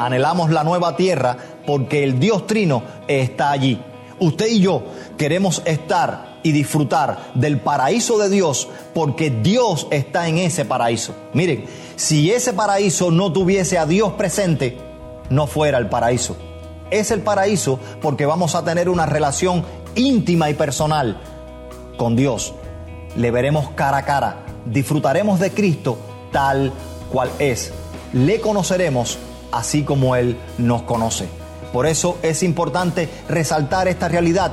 [0.00, 1.36] anhelamos la nueva tierra
[1.66, 3.80] porque el Dios Trino está allí.
[4.18, 4.82] Usted y yo
[5.18, 11.14] queremos estar y disfrutar del paraíso de Dios porque Dios está en ese paraíso.
[11.34, 11.66] Miren,
[11.96, 14.78] si ese paraíso no tuviese a Dios presente,
[15.28, 16.36] no fuera el paraíso.
[16.90, 19.64] Es el paraíso porque vamos a tener una relación
[19.94, 21.20] íntima y personal
[21.98, 22.54] con Dios.
[23.16, 25.98] Le veremos cara a cara, disfrutaremos de Cristo
[26.32, 26.72] tal
[27.12, 27.72] cual es.
[28.12, 29.18] Le conoceremos
[29.52, 31.28] así como Él nos conoce.
[31.72, 34.52] Por eso es importante resaltar esta realidad.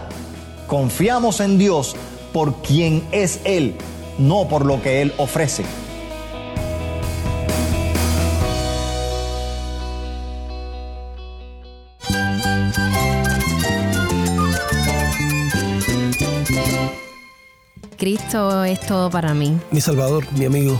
[0.68, 1.96] Confiamos en Dios
[2.34, 3.76] por quien es Él,
[4.20, 5.66] no por lo que Él ofrece.
[17.98, 19.60] Cristo es todo para mí.
[19.72, 20.80] Mi Salvador, mi amigo,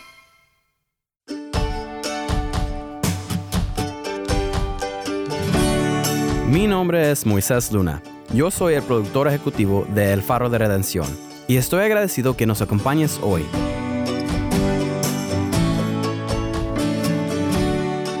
[6.51, 8.03] Mi nombre es Moisés Luna.
[8.33, 11.07] Yo soy el productor ejecutivo de El Faro de Redención
[11.47, 13.45] y estoy agradecido que nos acompañes hoy.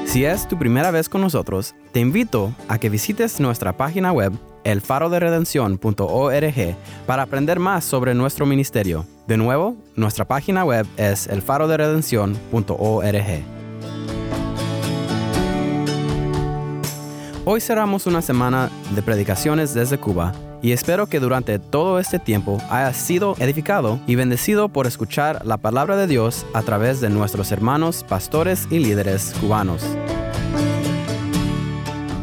[0.05, 4.31] Si es tu primera vez con nosotros, te invito a que visites nuestra página web
[4.63, 9.05] elfaroderedención.org para aprender más sobre nuestro ministerio.
[9.27, 13.60] De nuevo, nuestra página web es elfaroderedención.org.
[17.53, 22.59] Hoy cerramos una semana de predicaciones desde Cuba y espero que durante todo este tiempo
[22.69, 27.51] hayas sido edificado y bendecido por escuchar la palabra de Dios a través de nuestros
[27.51, 29.83] hermanos pastores y líderes cubanos.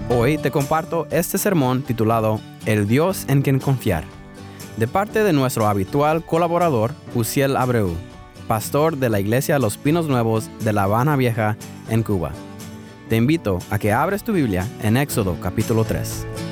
[0.09, 4.05] Hoy te comparto este sermón titulado El Dios en quien confiar,
[4.79, 7.95] de parte de nuestro habitual colaborador Uciel Abreu,
[8.47, 11.59] pastor de la iglesia Los Pinos Nuevos de La Habana Vieja
[11.91, 12.33] en Cuba.
[13.09, 16.48] Te invito a que abres tu Biblia en Éxodo capítulo 3.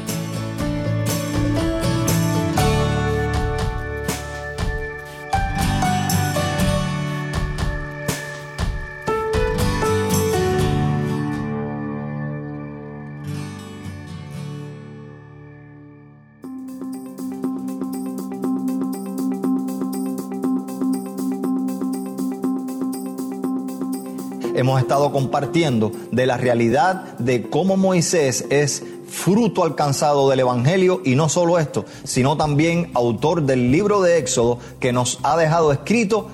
[24.56, 31.14] Hemos estado compartiendo de la realidad de cómo Moisés es fruto alcanzado del Evangelio y
[31.14, 36.28] no solo esto, sino también autor del libro de Éxodo que nos ha dejado escrito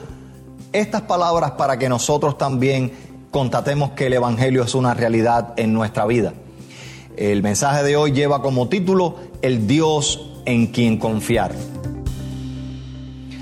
[0.72, 2.92] estas palabras para que nosotros también
[3.30, 6.32] constatemos que el Evangelio es una realidad en nuestra vida.
[7.16, 11.52] El mensaje de hoy lleva como título El Dios en quien confiar.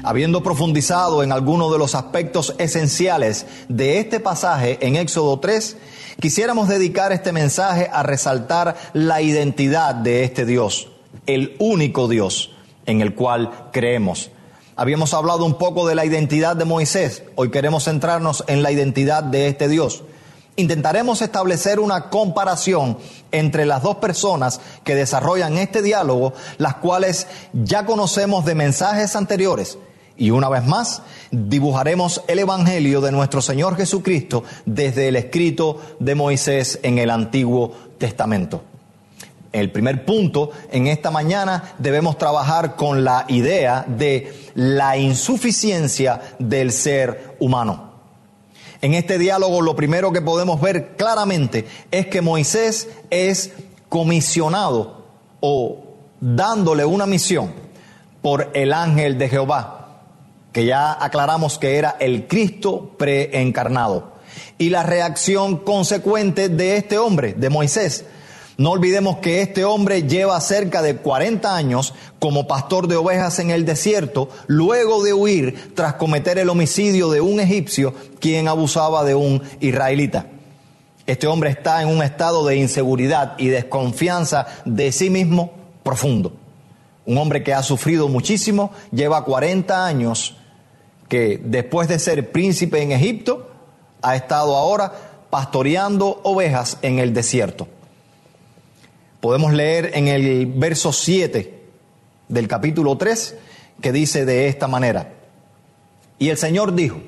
[0.03, 5.77] Habiendo profundizado en algunos de los aspectos esenciales de este pasaje en Éxodo 3,
[6.21, 10.89] quisiéramos dedicar este mensaje a resaltar la identidad de este Dios,
[11.27, 12.51] el único Dios
[12.87, 14.31] en el cual creemos.
[14.75, 19.23] Habíamos hablado un poco de la identidad de Moisés, hoy queremos centrarnos en la identidad
[19.23, 20.03] de este Dios.
[20.57, 22.97] Intentaremos establecer una comparación
[23.33, 29.79] entre las dos personas que desarrollan este diálogo, las cuales ya conocemos de mensajes anteriores
[30.17, 36.15] y una vez más, dibujaremos el Evangelio de nuestro Señor Jesucristo desde el escrito de
[36.15, 38.63] Moisés en el Antiguo Testamento.
[39.53, 46.71] El primer punto, en esta mañana debemos trabajar con la idea de la insuficiencia del
[46.71, 47.91] ser humano.
[48.83, 53.53] En este diálogo lo primero que podemos ver claramente es que Moisés es
[53.89, 55.05] comisionado
[55.41, 55.79] o
[56.21, 57.53] dándole una misión
[58.23, 59.80] por el ángel de Jehová
[60.53, 64.13] que ya aclaramos que era el Cristo preencarnado.
[64.59, 68.05] Y la reacción consecuente de este hombre, de Moisés.
[68.57, 73.51] No olvidemos que este hombre lleva cerca de 40 años como pastor de ovejas en
[73.51, 79.15] el desierto, luego de huir tras cometer el homicidio de un egipcio quien abusaba de
[79.15, 80.27] un israelita.
[81.07, 86.35] Este hombre está en un estado de inseguridad y desconfianza de sí mismo profundo.
[87.07, 90.37] Un hombre que ha sufrido muchísimo, lleva 40 años
[91.11, 93.51] que después de ser príncipe en Egipto,
[94.01, 94.93] ha estado ahora
[95.29, 97.69] pastoreando ovejas en el desierto.
[99.21, 101.63] Podemos leer en el verso 7
[102.29, 103.35] del capítulo 3,
[103.83, 105.13] que dice de esta manera,
[106.19, 107.01] y el Señor dijo,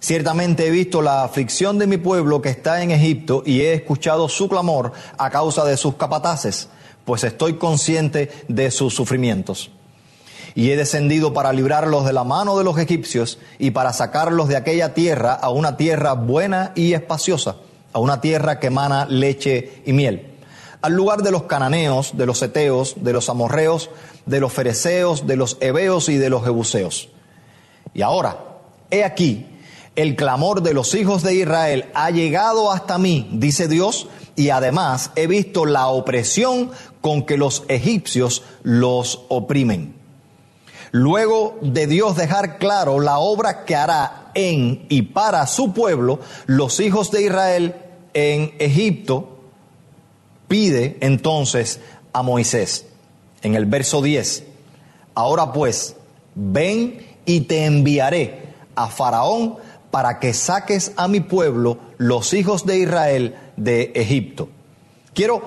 [0.00, 4.30] Ciertamente he visto la aflicción de mi pueblo que está en Egipto y he escuchado
[4.30, 6.70] su clamor a causa de sus capataces,
[7.04, 9.70] pues estoy consciente de sus sufrimientos.
[10.54, 14.56] Y he descendido para librarlos de la mano de los egipcios y para sacarlos de
[14.56, 17.56] aquella tierra a una tierra buena y espaciosa,
[17.92, 20.26] a una tierra que emana leche y miel,
[20.82, 23.90] al lugar de los cananeos, de los eteos, de los amorreos,
[24.26, 27.08] de los fereceos, de los heveos y de los jebuseos.
[27.94, 28.38] Y ahora,
[28.90, 29.46] he aquí,
[29.96, 35.10] el clamor de los hijos de Israel ha llegado hasta mí, dice Dios, y además
[35.16, 36.70] he visto la opresión
[37.00, 39.99] con que los egipcios los oprimen.
[40.92, 46.80] Luego de Dios dejar claro la obra que hará en y para su pueblo, los
[46.80, 47.74] hijos de Israel
[48.12, 49.38] en Egipto,
[50.48, 51.80] pide entonces
[52.12, 52.86] a Moisés,
[53.42, 54.44] en el verso 10,
[55.14, 55.94] ahora pues,
[56.34, 59.56] ven y te enviaré a Faraón
[59.92, 64.48] para que saques a mi pueblo, los hijos de Israel, de Egipto.
[65.14, 65.42] Quiero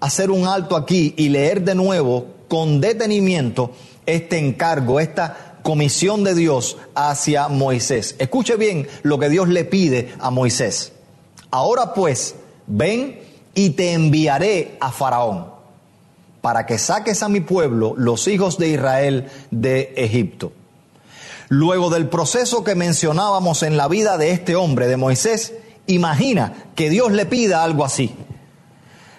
[0.00, 3.72] hacer un alto aquí y leer de nuevo con detenimiento
[4.06, 8.14] este encargo, esta comisión de Dios hacia Moisés.
[8.18, 10.92] Escuche bien lo que Dios le pide a Moisés.
[11.50, 12.36] Ahora pues,
[12.66, 13.20] ven
[13.54, 15.56] y te enviaré a Faraón
[16.40, 20.52] para que saques a mi pueblo, los hijos de Israel, de Egipto.
[21.48, 25.54] Luego del proceso que mencionábamos en la vida de este hombre, de Moisés,
[25.88, 28.14] imagina que Dios le pida algo así.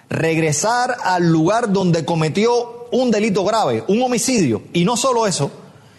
[0.08, 4.62] Regresar al lugar donde cometió un delito grave, un homicidio.
[4.72, 5.50] Y no solo eso,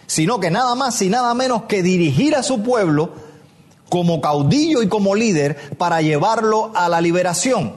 [0.06, 3.10] sino que nada más y nada menos que dirigir a su pueblo
[3.88, 7.76] como caudillo y como líder para llevarlo a la liberación.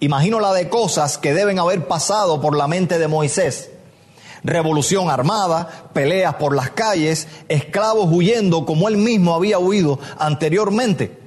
[0.00, 3.70] Imagino la de cosas que deben haber pasado por la mente de Moisés
[4.44, 11.18] revolución armada, peleas por las calles, esclavos huyendo como él mismo había huido anteriormente.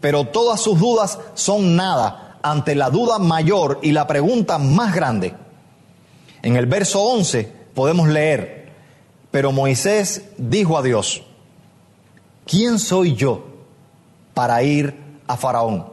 [0.00, 5.34] Pero todas sus dudas son nada ante la duda mayor y la pregunta más grande.
[6.46, 8.68] En el verso 11 podemos leer,
[9.32, 11.24] pero Moisés dijo a Dios,
[12.46, 13.44] ¿quién soy yo
[14.32, 14.94] para ir
[15.26, 15.88] a Faraón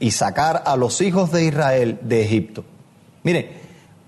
[0.00, 2.64] y sacar a los hijos de Israel de Egipto?
[3.22, 3.60] Mire,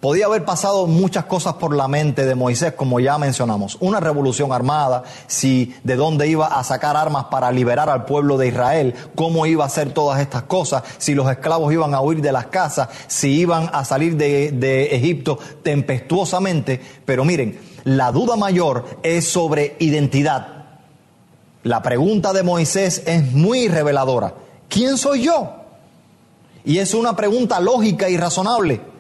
[0.05, 3.79] Podía haber pasado muchas cosas por la mente de Moisés, como ya mencionamos.
[3.81, 8.49] Una revolución armada, si de dónde iba a sacar armas para liberar al pueblo de
[8.49, 12.33] Israel, cómo iba a hacer todas estas cosas, si los esclavos iban a huir de
[12.33, 16.83] las casas, si iban a salir de, de Egipto tempestuosamente.
[17.06, 20.67] Pero miren, la duda mayor es sobre identidad.
[21.62, 24.35] La pregunta de Moisés es muy reveladora.
[24.69, 25.51] ¿Quién soy yo?
[26.62, 28.93] Y es una pregunta lógica y razonable.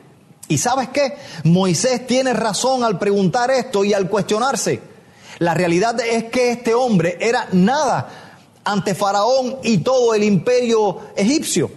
[0.48, 1.16] Y sabes qué?
[1.44, 4.80] Moisés tiene razón al preguntar esto y al cuestionarse.
[5.38, 8.08] La realidad es que este hombre era nada
[8.64, 11.70] ante Faraón y todo el imperio egipcio.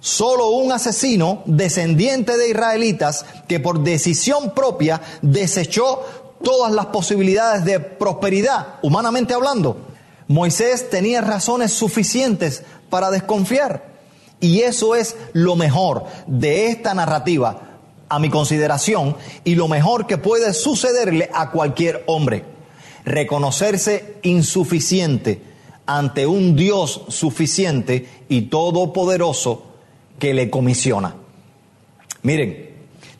[0.00, 6.02] Solo un asesino descendiente de israelitas que por decisión propia desechó
[6.42, 9.76] todas las posibilidades de prosperidad, humanamente hablando.
[10.26, 13.89] Moisés tenía razones suficientes para desconfiar.
[14.40, 17.62] Y eso es lo mejor de esta narrativa,
[18.08, 22.44] a mi consideración, y lo mejor que puede sucederle a cualquier hombre.
[23.04, 25.42] Reconocerse insuficiente
[25.86, 29.64] ante un Dios suficiente y todopoderoso
[30.18, 31.16] que le comisiona.
[32.22, 32.70] Miren,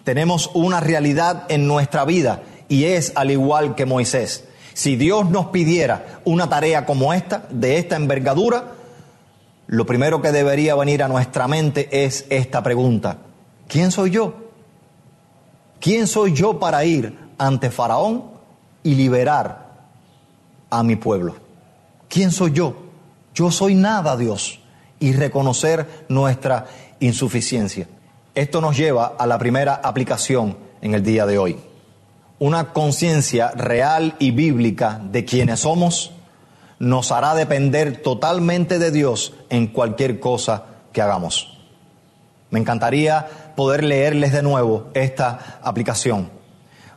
[0.05, 4.45] tenemos una realidad en nuestra vida y es al igual que Moisés.
[4.73, 8.77] Si Dios nos pidiera una tarea como esta, de esta envergadura,
[9.71, 13.19] lo primero que debería venir a nuestra mente es esta pregunta.
[13.69, 14.35] ¿Quién soy yo?
[15.79, 18.33] ¿Quién soy yo para ir ante Faraón
[18.83, 19.85] y liberar
[20.71, 21.37] a mi pueblo?
[22.09, 22.75] ¿Quién soy yo?
[23.33, 24.59] Yo soy nada, Dios,
[24.99, 26.67] y reconocer nuestra
[26.99, 27.87] insuficiencia.
[28.35, 31.61] Esto nos lleva a la primera aplicación en el día de hoy.
[32.41, 36.11] Una conciencia real y bíblica de quienes somos
[36.81, 41.59] nos hará depender totalmente de Dios en cualquier cosa que hagamos.
[42.49, 46.31] Me encantaría poder leerles de nuevo esta aplicación.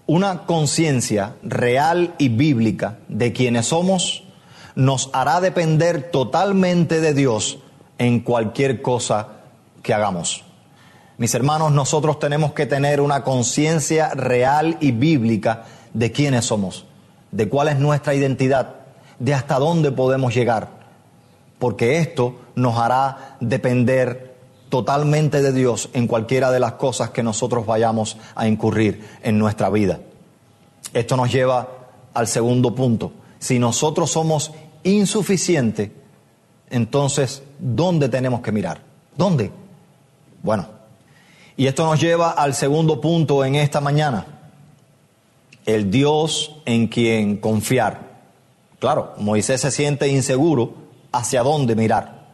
[0.08, 4.24] Una conciencia real y bíblica de quienes somos
[4.74, 7.60] nos hará depender totalmente de Dios
[7.98, 9.28] en cualquier cosa
[9.84, 10.46] que hagamos.
[11.18, 16.86] Mis hermanos, nosotros tenemos que tener una conciencia real y bíblica de quiénes somos,
[17.32, 18.83] de cuál es nuestra identidad,
[19.24, 20.68] de hasta dónde podemos llegar,
[21.58, 24.36] porque esto nos hará depender
[24.68, 29.70] totalmente de Dios en cualquiera de las cosas que nosotros vayamos a incurrir en nuestra
[29.70, 30.02] vida.
[30.94, 31.70] Esto nos lleva
[32.14, 33.14] al segundo punto.
[33.40, 34.52] Si nosotros somos
[34.84, 35.92] insuficientes,
[36.70, 38.82] entonces, ¿dónde tenemos que mirar?
[39.16, 39.52] ¿Dónde?
[40.42, 40.68] Bueno,
[41.56, 44.26] y esto nos lleva al segundo punto en esta mañana.
[45.66, 48.13] El Dios en quien confiar.
[48.84, 50.74] Claro, Moisés se siente inseguro
[51.14, 52.26] hacia dónde mirar.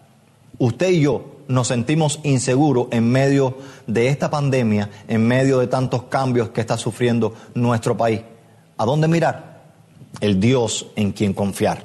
[0.58, 6.06] Usted y yo nos sentimos inseguros en medio de esta pandemia, en medio de tantos
[6.06, 8.22] cambios que está sufriendo nuestro país.
[8.78, 9.62] ¿A dónde mirar?
[10.22, 11.84] El Dios en quien confiar.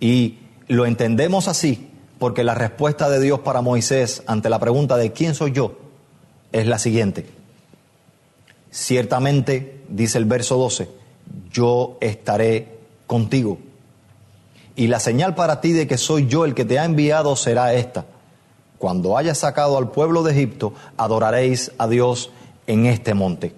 [0.00, 1.88] Y lo entendemos así
[2.18, 5.78] porque la respuesta de Dios para Moisés ante la pregunta de quién soy yo
[6.52, 7.24] es la siguiente.
[8.70, 10.90] Ciertamente, dice el verso 12,
[11.50, 12.71] yo estaré
[13.12, 13.58] contigo.
[14.74, 17.74] Y la señal para ti de que soy yo el que te ha enviado será
[17.74, 18.06] esta.
[18.78, 22.30] Cuando hayas sacado al pueblo de Egipto, adoraréis a Dios
[22.66, 23.54] en este monte.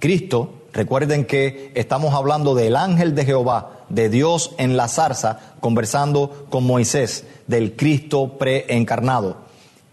[0.00, 6.48] Cristo, recuerden que estamos hablando del ángel de Jehová, de Dios en la zarza, conversando
[6.50, 9.36] con Moisés, del Cristo preencarnado.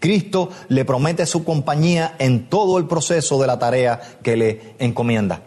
[0.00, 5.40] Cristo le promete su compañía en todo el proceso de la tarea que le encomienda.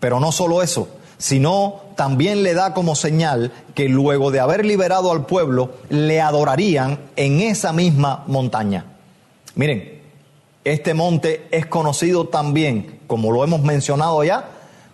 [0.00, 5.10] Pero no solo eso, sino también le da como señal que luego de haber liberado
[5.10, 8.84] al pueblo, le adorarían en esa misma montaña.
[9.54, 10.00] Miren,
[10.64, 14.50] este monte es conocido también, como lo hemos mencionado ya,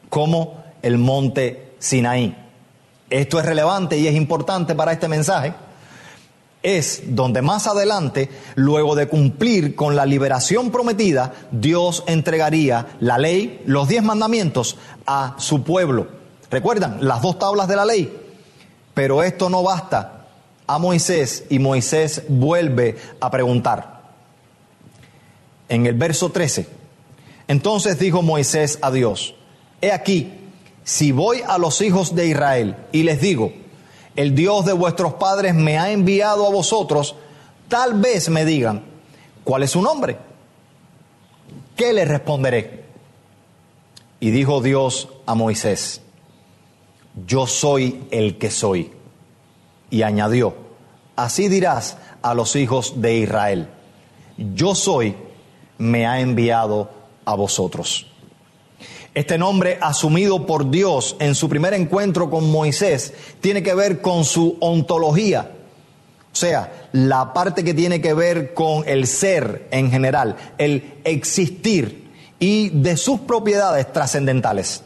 [0.09, 2.37] como el monte Sinaí.
[3.11, 5.53] Esto es relevante y es importante para este mensaje
[6.63, 13.63] es donde más adelante, luego de cumplir con la liberación prometida, Dios entregaría la ley,
[13.67, 16.22] los diez mandamientos a su pueblo.
[16.53, 16.99] ¿Recuerdan?
[17.01, 18.15] Las dos tablas de la ley.
[18.93, 20.27] Pero esto no basta
[20.67, 24.03] a Moisés y Moisés vuelve a preguntar.
[25.71, 26.69] En el verso 13,
[27.49, 29.35] entonces dijo Moisés a Dios,
[29.81, 30.31] he aquí,
[30.85, 33.55] si voy a los hijos de Israel y les digo,
[34.15, 37.15] el Dios de vuestros padres me ha enviado a vosotros,
[37.69, 38.85] tal vez me digan,
[39.45, 40.19] ¿cuál es su nombre?
[41.77, 42.85] ¿Qué le responderé?
[44.21, 46.02] Y dijo Dios a Moisés,
[47.27, 48.93] yo soy el que soy.
[49.91, 50.55] Y añadió,
[51.17, 53.69] así dirás a los hijos de Israel,
[54.55, 55.15] yo soy,
[55.79, 56.91] me ha enviado
[57.25, 58.07] a vosotros.
[59.15, 64.25] Este nombre asumido por Dios en su primer encuentro con Moisés tiene que ver con
[64.25, 65.51] su ontología,
[66.33, 72.11] o sea, la parte que tiene que ver con el ser en general, el existir
[72.39, 74.83] y de sus propiedades trascendentales.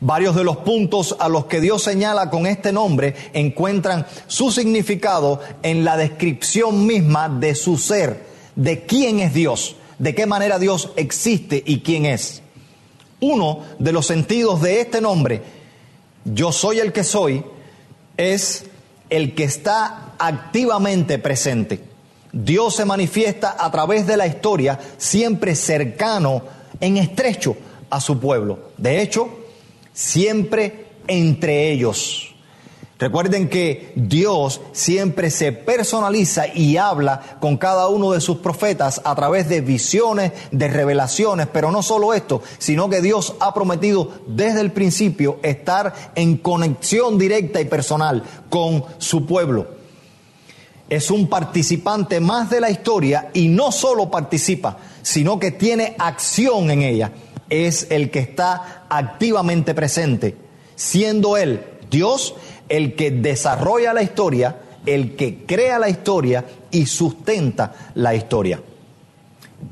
[0.00, 5.40] Varios de los puntos a los que Dios señala con este nombre encuentran su significado
[5.62, 8.24] en la descripción misma de su ser,
[8.54, 12.42] de quién es Dios, de qué manera Dios existe y quién es.
[13.20, 15.42] Uno de los sentidos de este nombre,
[16.24, 17.44] yo soy el que soy,
[18.16, 18.66] es
[19.10, 21.80] el que está activamente presente.
[22.32, 26.42] Dios se manifiesta a través de la historia, siempre cercano,
[26.80, 27.56] en estrecho
[27.90, 28.70] a su pueblo.
[28.76, 29.28] De hecho,
[29.98, 32.36] siempre entre ellos.
[33.00, 39.14] Recuerden que Dios siempre se personaliza y habla con cada uno de sus profetas a
[39.16, 44.60] través de visiones, de revelaciones, pero no solo esto, sino que Dios ha prometido desde
[44.60, 49.66] el principio estar en conexión directa y personal con su pueblo.
[50.88, 56.70] Es un participante más de la historia y no solo participa, sino que tiene acción
[56.70, 57.12] en ella.
[57.50, 60.36] Es el que está activamente presente,
[60.76, 62.34] siendo Él Dios
[62.68, 68.60] el que desarrolla la historia, el que crea la historia y sustenta la historia.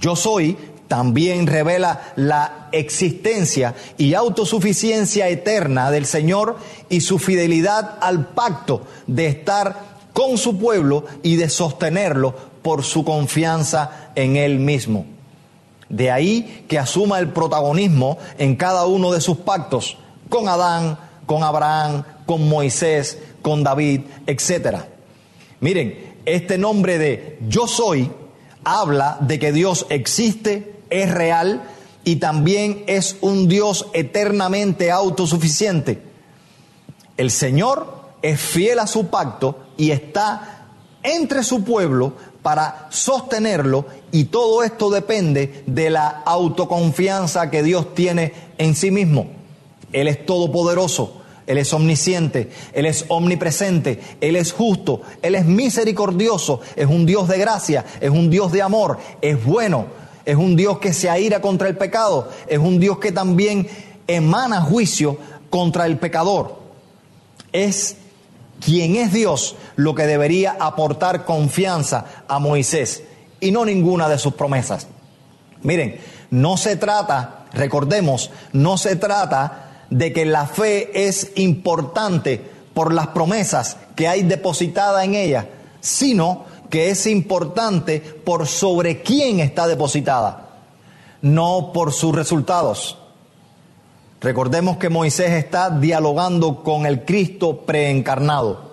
[0.00, 0.56] Yo soy
[0.88, 6.56] también revela la existencia y autosuficiencia eterna del Señor
[6.88, 13.04] y su fidelidad al pacto de estar con su pueblo y de sostenerlo por su
[13.04, 15.15] confianza en Él mismo.
[15.88, 19.96] De ahí que asuma el protagonismo en cada uno de sus pactos,
[20.28, 24.78] con Adán, con Abraham, con Moisés, con David, etc.
[25.60, 28.10] Miren, este nombre de yo soy
[28.64, 31.62] habla de que Dios existe, es real
[32.04, 36.02] y también es un Dios eternamente autosuficiente.
[37.16, 40.66] El Señor es fiel a su pacto y está
[41.02, 42.14] entre su pueblo
[42.46, 49.26] para sostenerlo y todo esto depende de la autoconfianza que Dios tiene en sí mismo.
[49.92, 56.60] Él es todopoderoso, Él es omnisciente, Él es omnipresente, Él es justo, Él es misericordioso,
[56.76, 59.86] es un Dios de gracia, es un Dios de amor, es bueno,
[60.24, 63.66] es un Dios que se aira contra el pecado, es un Dios que también
[64.06, 65.18] emana juicio
[65.50, 66.60] contra el pecador.
[67.50, 67.96] Es
[68.60, 73.02] quien es Dios lo que debería aportar confianza a Moisés
[73.40, 74.86] y no ninguna de sus promesas.
[75.62, 82.40] Miren, no se trata, recordemos, no se trata de que la fe es importante
[82.74, 85.48] por las promesas que hay depositada en ella,
[85.80, 90.48] sino que es importante por sobre quién está depositada,
[91.22, 92.98] no por sus resultados.
[94.26, 98.72] Recordemos que Moisés está dialogando con el Cristo preencarnado.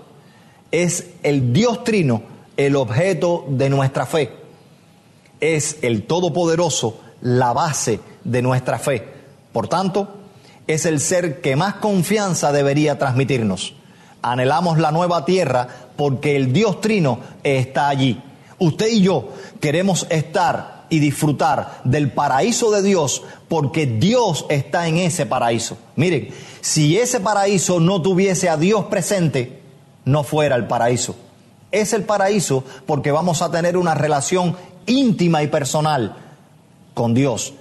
[0.72, 2.24] Es el Dios trino
[2.58, 4.32] el objeto de nuestra fe.
[5.40, 9.08] Es el Todopoderoso la base de nuestra fe.
[9.52, 10.16] Por tanto,
[10.66, 13.76] es el ser que más confianza debería transmitirnos.
[14.24, 18.20] Anhelamos la nueva tierra porque el Dios Trino está allí.
[18.58, 19.30] Usted y yo
[19.60, 25.78] queremos estar y disfrutar del paraíso de Dios porque Dios está en ese paraíso.
[25.96, 26.30] Miren,
[26.62, 29.62] si ese paraíso no tuviese a Dios presente,
[30.06, 31.16] no fuera el paraíso.
[31.72, 36.18] Es el paraíso porque vamos a tener una relación íntima y personal
[36.94, 37.54] con Dios.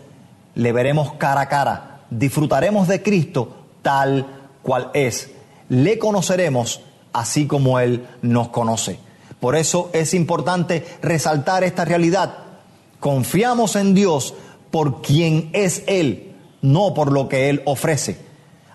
[0.54, 4.26] Le veremos cara a cara disfrutaremos de Cristo tal
[4.62, 5.30] cual es.
[5.68, 6.80] Le conoceremos
[7.12, 8.98] así como Él nos conoce.
[9.40, 12.41] Por eso es importante resaltar esta realidad.
[13.02, 14.32] Confiamos en Dios
[14.70, 18.16] por quien es Él, no por lo que Él ofrece.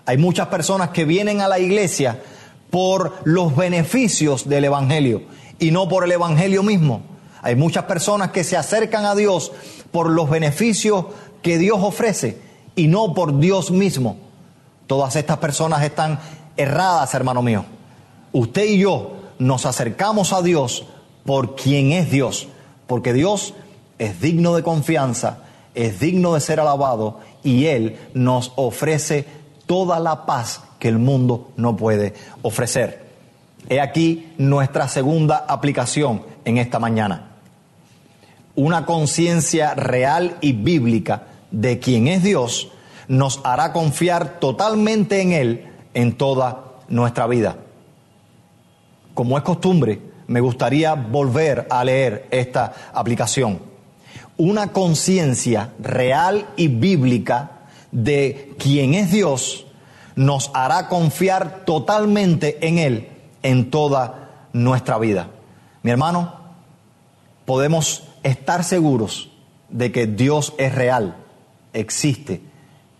[0.04, 2.20] Hay muchas personas que vienen a la iglesia
[2.68, 5.22] por los beneficios del Evangelio
[5.58, 7.00] y no por el Evangelio mismo.
[7.40, 9.50] Hay muchas personas que se acercan a Dios
[9.92, 11.06] por los beneficios
[11.40, 12.38] que Dios ofrece
[12.76, 14.18] y no por Dios mismo.
[14.86, 16.20] Todas estas personas están
[16.54, 17.64] erradas, hermano mío.
[18.32, 20.84] Usted y yo nos acercamos a Dios
[21.24, 22.48] por quien es Dios,
[22.86, 23.54] porque Dios
[23.98, 25.38] es digno de confianza,
[25.74, 29.26] es digno de ser alabado y Él nos ofrece
[29.66, 33.06] toda la paz que el mundo no puede ofrecer.
[33.68, 37.32] He aquí nuestra segunda aplicación en esta mañana.
[38.54, 42.68] Una conciencia real y bíblica de quien es Dios
[43.08, 47.56] nos hará confiar totalmente en Él en toda nuestra vida.
[49.14, 53.67] Como es costumbre, me gustaría volver a leer esta aplicación.
[54.38, 59.66] Una conciencia real y bíblica de quien es Dios
[60.14, 63.08] nos hará confiar totalmente en Él
[63.42, 65.28] en toda nuestra vida.
[65.82, 66.34] Mi hermano,
[67.46, 69.30] podemos estar seguros
[69.70, 71.16] de que Dios es real
[71.72, 72.40] existe.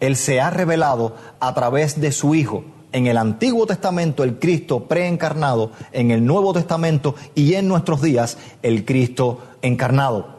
[0.00, 2.64] Él se ha revelado a través de su Hijo.
[2.90, 8.38] En el Antiguo Testamento el Cristo preencarnado, en el Nuevo Testamento y en nuestros días
[8.62, 10.37] el Cristo encarnado.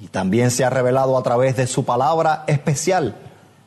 [0.00, 3.16] Y también se ha revelado a través de su palabra especial,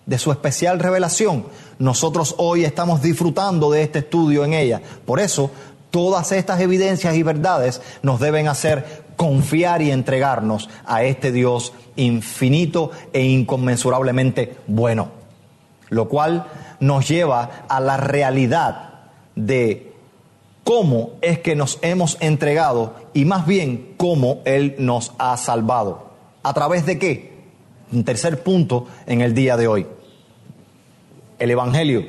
[0.05, 1.45] de su especial revelación.
[1.77, 4.81] Nosotros hoy estamos disfrutando de este estudio en ella.
[5.05, 5.51] Por eso,
[5.91, 12.89] todas estas evidencias y verdades nos deben hacer confiar y entregarnos a este Dios infinito
[13.13, 15.09] e inconmensurablemente bueno.
[15.89, 16.47] Lo cual
[16.79, 18.89] nos lleva a la realidad
[19.35, 19.93] de
[20.63, 26.12] cómo es que nos hemos entregado y más bien cómo Él nos ha salvado.
[26.43, 27.31] ¿A través de qué?
[27.91, 29.87] Un tercer punto en el día de hoy.
[31.39, 32.05] El Evangelio,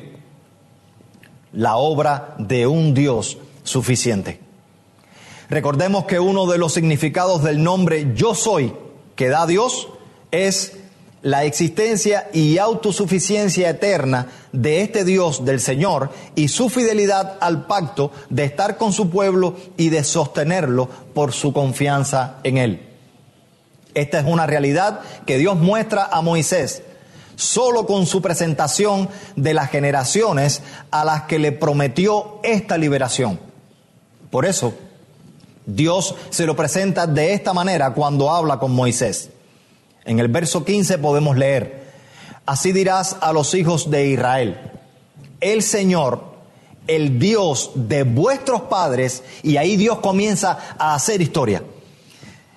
[1.53, 4.41] la obra de un Dios suficiente.
[5.49, 8.75] Recordemos que uno de los significados del nombre yo soy
[9.15, 9.89] que da Dios
[10.33, 10.79] es
[11.23, 18.11] la existencia y autosuficiencia eterna de este Dios del Señor y su fidelidad al pacto
[18.31, 22.94] de estar con su pueblo y de sostenerlo por su confianza en Él.
[23.95, 26.83] Esta es una realidad que Dios muestra a Moisés
[27.37, 33.41] solo con su presentación de las generaciones a las que le prometió esta liberación.
[34.31, 34.75] Por eso,
[35.67, 39.31] Dios se lo presenta de esta manera cuando habla con Moisés.
[40.05, 41.85] En el verso 15 podemos leer,
[42.47, 44.73] así dirás a los hijos de Israel,
[45.41, 46.35] el Señor,
[46.87, 51.63] el Dios de vuestros padres, y ahí Dios comienza a hacer historia.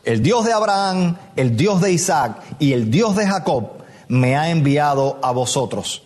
[0.07, 3.71] El Dios de Abraham, el Dios de Isaac y el Dios de Jacob
[4.07, 6.03] me ha enviado a vosotros.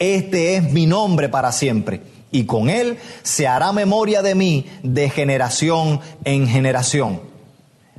[0.00, 5.08] Este es mi nombre para siempre y con él se hará memoria de mí de
[5.08, 7.20] generación en generación.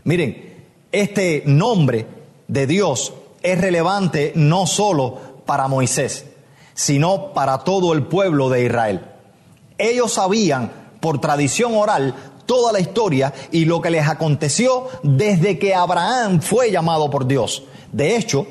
[0.04, 2.06] Miren, este nombre
[2.49, 6.25] de Dios es relevante no solo para Moisés,
[6.73, 9.06] sino para todo el pueblo de Israel.
[9.78, 12.13] Ellos sabían por tradición oral
[12.49, 17.62] toda la historia y lo que les aconteció desde que Abraham fue llamado por Dios.
[17.91, 18.47] De hecho,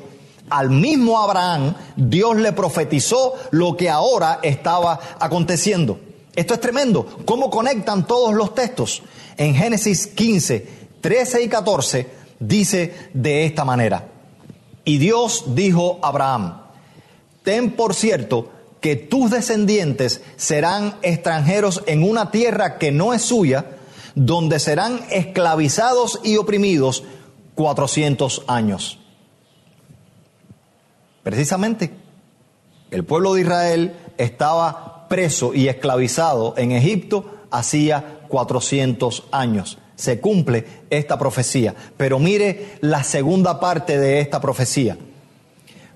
[0.49, 5.99] al mismo Abraham Dios le profetizó lo que ahora estaba aconteciendo.
[6.33, 7.05] Esto es tremendo.
[7.25, 9.03] ¿Cómo conectan todos los textos?
[9.35, 10.65] En Génesis 15,
[11.01, 12.07] 13 y 14
[12.39, 14.07] dice de esta manera.
[14.85, 16.61] Y Dios dijo a Abraham,
[17.43, 23.75] ten por cierto que tus descendientes serán extranjeros en una tierra que no es suya,
[24.19, 27.03] donde serán esclavizados y oprimidos
[27.55, 28.99] 400 años.
[31.23, 31.93] Precisamente,
[32.91, 39.77] el pueblo de Israel estaba preso y esclavizado en Egipto hacía 400 años.
[39.95, 41.73] Se cumple esta profecía.
[41.95, 44.97] Pero mire la segunda parte de esta profecía.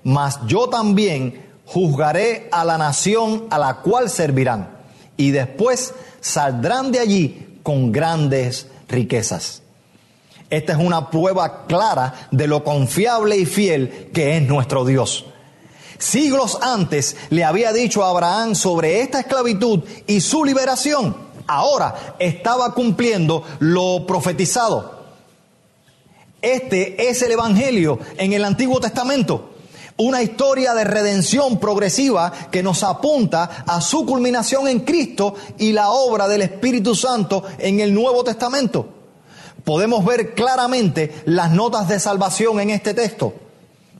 [0.02, 4.70] Mas yo también juzgaré a la nación a la cual servirán,
[5.18, 9.62] y después saldrán de allí con grandes riquezas.
[10.50, 15.24] Esta es una prueba clara de lo confiable y fiel que es nuestro Dios.
[15.98, 21.16] Siglos antes le había dicho a Abraham sobre esta esclavitud y su liberación.
[21.46, 25.04] Ahora estaba cumpliendo lo profetizado.
[26.42, 29.53] Este es el Evangelio en el Antiguo Testamento.
[29.96, 35.90] Una historia de redención progresiva que nos apunta a su culminación en Cristo y la
[35.90, 38.88] obra del Espíritu Santo en el Nuevo Testamento.
[39.62, 43.34] Podemos ver claramente las notas de salvación en este texto.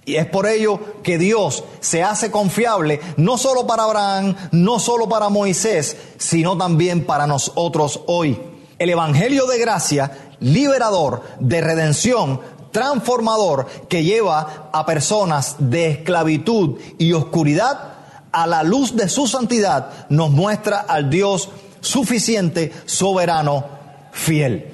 [0.05, 5.09] Y es por ello que Dios se hace confiable no solo para Abraham, no solo
[5.09, 8.39] para Moisés, sino también para nosotros hoy.
[8.79, 12.41] El Evangelio de gracia, liberador, de redención,
[12.75, 17.93] transformador, que lleva a personas de esclavitud y oscuridad
[18.33, 23.65] a la luz de su santidad, nos muestra al Dios suficiente, soberano,
[24.11, 24.73] fiel.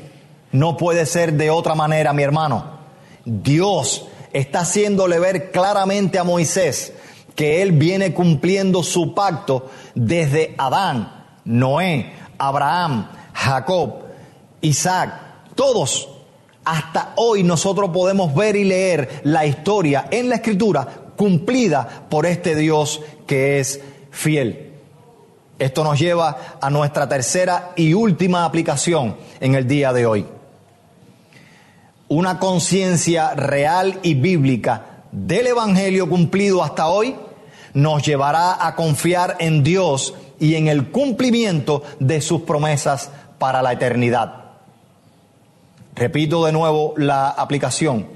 [0.51, 2.65] No puede ser de otra manera, mi hermano.
[3.27, 6.95] Dios está haciéndole ver claramente a Moisés
[7.37, 14.05] que él viene cumpliendo su pacto desde Adán, Noé, Abraham, Jacob,
[14.63, 15.21] Isaac,
[15.55, 16.09] todos.
[16.71, 22.55] Hasta hoy nosotros podemos ver y leer la historia en la escritura cumplida por este
[22.55, 23.81] Dios que es
[24.11, 24.75] fiel.
[25.59, 30.27] Esto nos lleva a nuestra tercera y última aplicación en el día de hoy
[32.11, 37.15] una conciencia real y bíblica del Evangelio cumplido hasta hoy,
[37.73, 43.73] nos llevará a confiar en Dios y en el cumplimiento de sus promesas para la
[43.73, 44.40] eternidad.
[46.01, 48.07] Repito de nuevo la aplicación.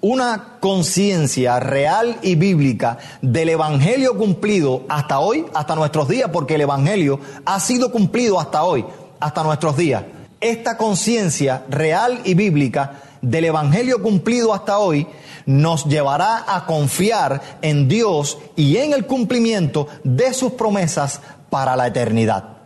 [0.00, 6.62] Una conciencia real y bíblica del Evangelio cumplido hasta hoy, hasta nuestros días, porque el
[6.62, 8.82] Evangelio ha sido cumplido hasta hoy,
[9.20, 10.04] hasta nuestros días.
[10.40, 15.06] Esta conciencia real y bíblica del Evangelio cumplido hasta hoy
[15.44, 21.88] nos llevará a confiar en Dios y en el cumplimiento de sus promesas para la
[21.88, 22.56] eternidad.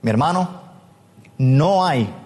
[0.00, 0.48] Mi hermano,
[1.36, 2.23] no hay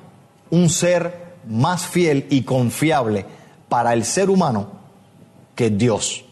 [0.51, 3.27] un ser más fiel y confiable
[3.69, 4.69] para el ser humano
[5.55, 6.25] que Dios.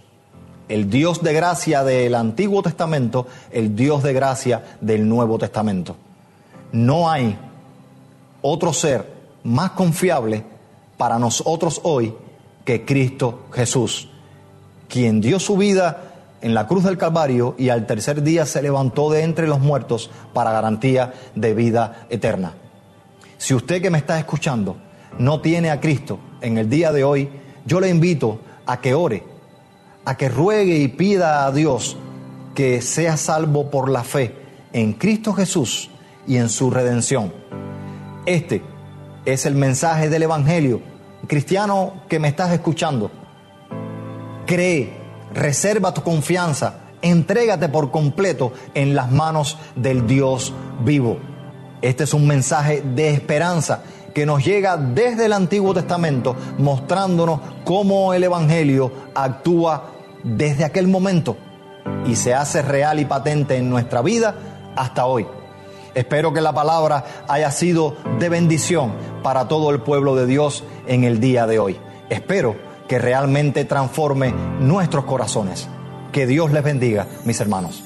[0.69, 5.97] El Dios de gracia del Antiguo Testamento, el Dios de gracia del Nuevo Testamento.
[6.73, 7.39] No hay
[8.43, 9.07] otro ser
[9.45, 10.45] más confiable
[10.97, 12.15] para nosotros hoy
[12.65, 14.09] que Cristo Jesús,
[14.89, 19.11] quien dio su vida en la cruz del Calvario y al tercer día se levantó
[19.11, 22.55] de entre los muertos para garantía de vida eterna.
[23.39, 24.77] Si usted que me está escuchando
[25.19, 27.29] no tiene a Cristo en el día de hoy,
[27.65, 29.25] yo le invito a que ore,
[30.05, 31.97] a que ruegue y pida a Dios
[32.55, 34.35] que sea salvo por la fe
[34.73, 35.91] en Cristo Jesús
[36.27, 37.33] y en su redención.
[38.25, 38.63] Este
[39.25, 40.81] es el mensaje del Evangelio.
[41.27, 43.11] Cristiano que me estás escuchando,
[44.47, 44.97] cree,
[45.35, 50.53] reserva tu confianza, entrégate por completo en las manos del Dios
[50.85, 51.19] vivo.
[51.83, 53.83] Este es un mensaje de esperanza
[54.15, 59.91] que nos llega desde el Antiguo Testamento mostrándonos cómo el Evangelio actúa
[60.23, 61.37] desde aquel momento
[62.07, 64.35] y se hace real y patente en nuestra vida
[64.75, 65.27] hasta hoy.
[65.95, 71.05] Espero que la palabra haya sido de bendición para todo el pueblo de Dios en
[71.05, 71.79] el día de hoy.
[72.11, 72.57] Espero
[72.89, 75.69] que realmente transforme nuestros corazones.
[76.13, 77.86] Que Dios les bendiga, mis hermanos.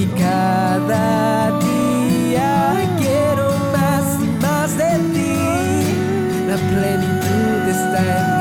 [0.00, 5.34] Y cada día quiero más y más de ti.
[6.46, 8.37] La plenitud está en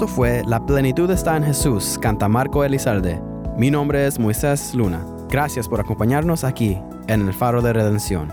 [0.00, 3.20] Esto fue La plenitud está en Jesús, canta Marco Elizalde.
[3.58, 5.04] Mi nombre es Moisés Luna.
[5.28, 8.32] Gracias por acompañarnos aquí en el Faro de Redención.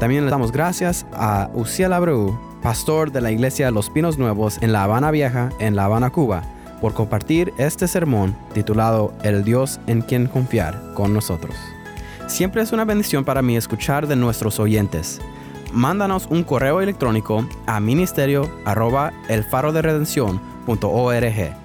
[0.00, 4.72] También le damos gracias a Uciel Abreu, pastor de la iglesia Los Pinos Nuevos en
[4.72, 6.42] La Habana Vieja, en La Habana, Cuba,
[6.80, 11.54] por compartir este sermón titulado El Dios en quien confiar con nosotros.
[12.26, 15.20] Siempre es una bendición para mí escuchar de nuestros oyentes.
[15.72, 21.56] Mándanos un correo electrónico a ministerio arroba elfaroderedención.org.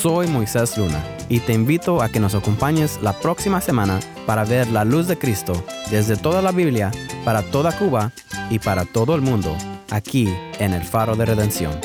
[0.00, 4.68] Soy Moisés Luna y te invito a que nos acompañes la próxima semana para ver
[4.68, 5.52] la luz de Cristo
[5.90, 6.90] desde toda la Biblia,
[7.22, 8.10] para toda Cuba
[8.48, 9.54] y para todo el mundo,
[9.90, 10.26] aquí
[10.58, 11.78] en el Faro de Redención.